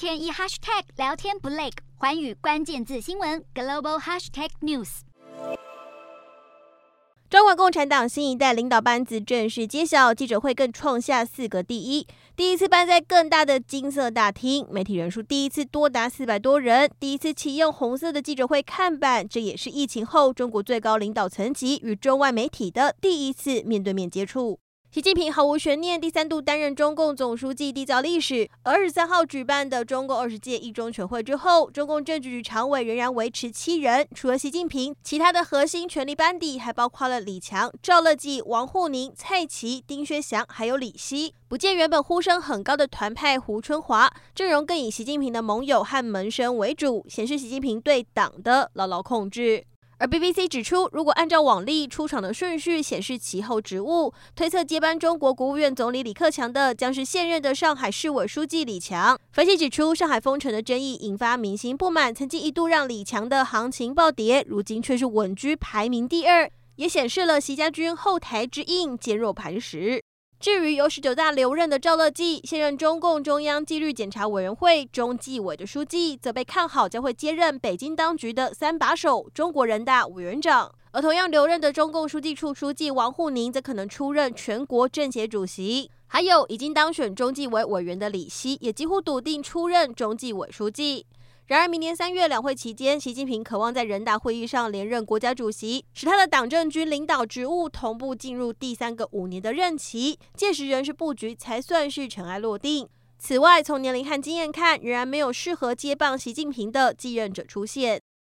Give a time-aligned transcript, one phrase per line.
[0.00, 1.68] 天一 hashtag 聊天不累，
[1.98, 5.00] 环宇关键字新闻 global hashtag news。
[7.28, 24.60] 中国共产党新一代领导班子正式揭晓，记者会更创下四个第一：第一次办在更大的金色大厅，媒体人数第一次多达四百多人；第一次启用红色的记者会看板，这也是疫情后中国最高领导层级与中外媒体的第一次面对面接触。
[24.92, 28.50] 习近平毫无悬念，第三度担任中共总书记缔造历史。
[28.64, 41.32] 二十三号举办的中共二十届一中全会之后，中共政治局常委仍然维持七人，除了习近平，其他的核心权力班底还包括了李强、赵乐际、王沪宁、蔡奇、丁薛祥，还有李希。
[41.46, 49.64] 不见原本呼声很高的团派胡春华，阵容更以习近平的盟友和门生为主，显示习近平对党的牢牢控制。
[50.00, 59.20] 而 BBC 指出，如果按照往例出场的顺序显示其后职务，推测接班中国国务院总理李克强的将是现任的上海市委书记李强。
[59.30, 70.02] 分析指出，上海封城的争议引发民心不满，曾经一度让李强的行情暴跌，如今却是稳居排名第二，也显示了习家军后台之硬坚若磐石。
[70.40, 80.74] 至于由十九大留任的赵乐际，现任中共中央纪律检查委员会中纪委的书记，则被看好将会接任北京当局的三把手——中国人大委员长。
[80.92, 85.90] 而同样留任的中共书记处书记王沪宁，则可能出任全国政协主席。
[86.06, 91.04] 还有已经当选中纪委委员的李希，也几乎笃定出任中纪委书记。
[91.50, 102.88] 然而，明年三月两会期间，习近平渴望在人大会议上连任国家主席，使他的党政军领导职务同步进入第三个五年的任期，届时人事布局才算是尘埃落定。
[103.18, 108.00] 此外，从年龄和经验看，仍然没有适合接棒习近平的继任者出现。